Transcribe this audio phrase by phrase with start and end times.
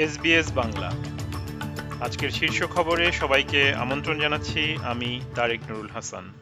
[0.00, 0.90] SBS Bangla.
[2.00, 6.32] আজকের শীর্ষ খবরে সবাইকে আমন্ত্রণ জানাচ্ছি আমি তারেক নুরুল হাসান।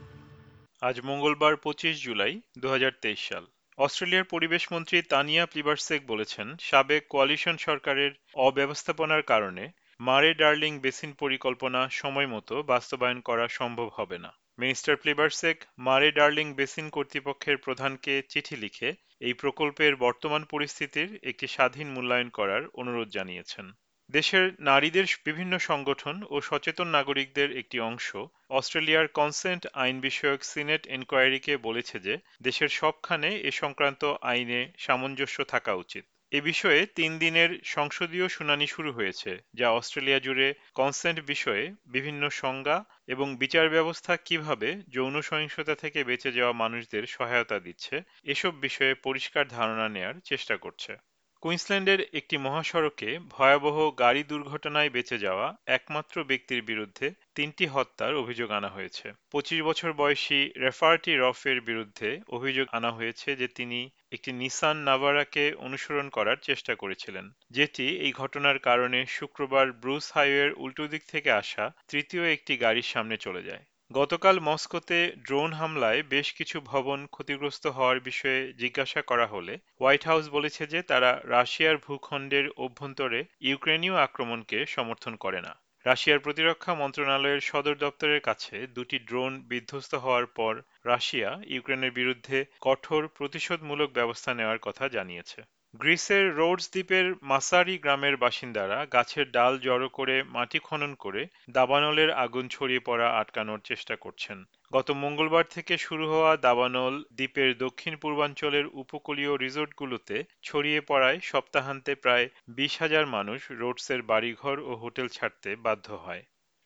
[0.81, 2.69] আজ মঙ্গলবার পঁচিশ জুলাই দু
[3.17, 3.47] সাল।
[3.79, 9.69] অস্ট্রেলিয়ার পরিবেশ মন্ত্রী তানিয়া প্লিবার্সেক বলেছেন, সাবেক কোয়ালিশন সরকারের অব্যবস্থাপনার কারণে
[10.01, 16.55] মারে ডার্লিং বেসিন পরিকল্পনা সময় মতো বাস্তবায়ন করা সম্ভব হবে না। মিনিস্টার প্লিবার্সেক মারে ডার্লিং
[16.55, 23.67] বেসিন কর্তৃপক্ষের প্রধানকে চিঠি লিখে এই প্রকল্পের বর্তমান পরিস্থিতির একটি স্বাধীন মূল্যায়ন করার অনুরোধ জানিয়েছেন।
[24.11, 28.09] দেশের নারীদের বিভিন্ন সংগঠন ও সচেতন নাগরিকদের একটি অংশ
[28.51, 35.73] অস্ট্রেলিয়ার কনসেন্ট আইন বিষয়ক সিনেট এনকোয়ারিকে বলেছে যে, দেশের সবখানে এ সংক্রান্ত আইনে সামঞ্জস্য থাকা
[35.75, 42.23] উচিত। এ বিষয়ে তিন দিনের সংসদীয় শুনানি শুরু হয়েছে, যা অস্ট্রেলিয়া জুড়ে কনসেন্ট বিষয়ে বিভিন্ন
[42.41, 48.95] সংজ্ঞা এবং বিচার ব্যবস্থা কীভাবে যৌন সহিংসতা থেকে বেঁচে যাওয়া মানুষদের সহায়তা দিচ্ছে, এসব বিষয়ে
[49.03, 50.93] পরিষ্কার ধারণা নেয়ার চেষ্টা করছে।
[51.43, 58.69] কুইন্সল্যান্ডের একটি মহাসড়কে ভয়াবহ গাড়ি দুর্ঘটনায় বেঁচে যাওয়া একমাত্র ব্যক্তির বিরুদ্ধে তিনটি হত্যার অভিযোগ আনা
[58.69, 63.81] হয়েছে। পঁচিশ বছর বয়সী রেফার্টি রফের বিরুদ্ধে অভিযোগ আনা হয়েছে যে তিনি
[64.13, 70.85] একটি নিসান নাভারাকে অনুসরণ করার চেষ্টা করেছিলেন, যেটি এই ঘটনার কারণে শুক্রবার ব্রুস হাইওয়ের উল্টো
[70.89, 76.61] দিক থেকে আসা তৃতীয় একটি গাড়ির সামনে চলে যায়। গতকাল মস্কোতে ড্রোন হামলায় বেশ কিছু
[76.61, 83.25] ভবন ক্ষতিগ্রস্ত হওয়ার বিষয়ে জিজ্ঞাসা করা হলে হোয়াইট হাউস বলেছে যে তারা রাশিয়ার ভূখণ্ডের অভ্যন্তরে
[83.41, 85.53] ইউক্রেনীয় আক্রমণকে সমর্থন করে না।
[85.85, 93.09] রাশিয়ার প্রতিরক্ষা মন্ত্রণালয়ের সদর দপ্তরের কাছে দুটি ড্রোন বিধ্বস্ত হওয়ার পর রাশিয়া ইউক্রেনের বিরুদ্ধে কঠোর
[93.09, 95.43] প্রতিশোধমূলক ব্যবস্থা নেওয়ার কথা জানিয়েছে।
[95.75, 102.49] গ্রিসের রোডস দ্বীপের মাসারি গ্রামের বাসিন্দারা গাছের ডাল জড়ো করে মাটি খনন করে দাবানলের আগুন
[102.49, 104.39] ছড়িয়ে পড়া আটকানোর চেষ্টা করছেন।
[104.73, 112.29] গত মঙ্গলবার থেকে শুরু হওয়া দাবানল দ্বীপের দক্ষিণ পূর্বাঞ্চলের উপকূলীয় রিসোর্টগুলোতে ছড়িয়ে পড়ায় সপ্তাহান্তে প্রায়
[112.49, 116.23] বিশ হাজার মানুষ রোডসের বাড়িঘর ও হোটেল ছাড়তে বাধ্য হয়।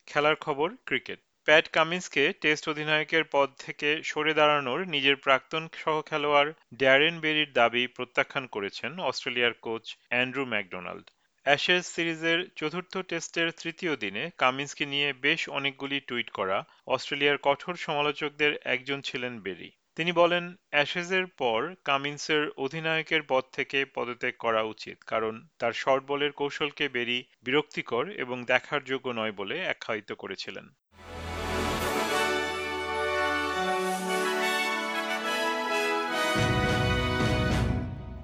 [0.06, 6.52] খেলার খবর ক্রিকেট। প্যাট কামিন্সকে টেস্ট অধিনায়কের পদ থেকে সরে দাঁড়ানোর নিজের প্রাক্তন সহ খেলোয়াড়
[6.74, 11.06] ড্যারেন বেরির দাবি প্রত্যাখ্যান করেছেন অস্ট্রেলিয়ার কোচ অ্যান্ড্রু ম্যাকডোনাল্ড।
[11.46, 18.52] অ্যাশেজ সিরিজের চতুর্থ টেস্টের তৃতীয় দিনে কামিন্সকে নিয়ে বেশ অনেকগুলি টুইট করা অস্ট্রেলিয়ার কঠোর সমালোচকদের
[18.64, 25.34] একজন ছিলেন বেরি। তিনি বলেন, অ্যাশেজের পর কামিন্সের অধিনায়কের পদ থেকে পদত্যাগ করা উচিত, কারণ
[25.58, 30.66] তার শর্ট বলের কৌশলকে বেরি বিরক্তিকর এবং দেখার যোগ্য নয় বলে আখ্যায়িত করেছিলেন।